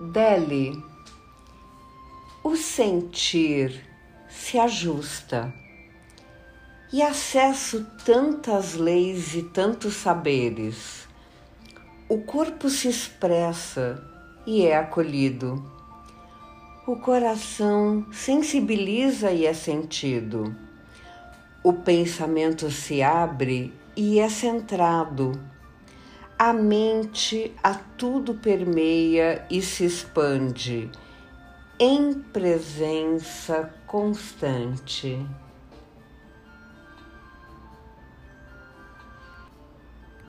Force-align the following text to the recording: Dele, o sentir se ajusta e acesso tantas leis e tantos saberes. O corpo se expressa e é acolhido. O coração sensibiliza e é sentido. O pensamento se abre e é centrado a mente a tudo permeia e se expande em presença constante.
Dele, 0.00 0.82
o 2.42 2.56
sentir 2.56 3.86
se 4.30 4.58
ajusta 4.58 5.52
e 6.90 7.02
acesso 7.02 7.86
tantas 8.02 8.76
leis 8.76 9.34
e 9.34 9.42
tantos 9.42 9.96
saberes. 9.96 11.06
O 12.08 12.22
corpo 12.22 12.70
se 12.70 12.88
expressa 12.88 14.02
e 14.46 14.64
é 14.64 14.74
acolhido. 14.74 15.62
O 16.86 16.96
coração 16.96 18.06
sensibiliza 18.10 19.30
e 19.30 19.44
é 19.44 19.52
sentido. 19.52 20.56
O 21.62 21.74
pensamento 21.74 22.70
se 22.70 23.02
abre 23.02 23.70
e 23.94 24.18
é 24.18 24.30
centrado 24.30 25.38
a 26.42 26.54
mente 26.54 27.54
a 27.62 27.74
tudo 27.74 28.32
permeia 28.32 29.44
e 29.50 29.60
se 29.60 29.84
expande 29.84 30.90
em 31.78 32.14
presença 32.14 33.70
constante. 33.86 35.22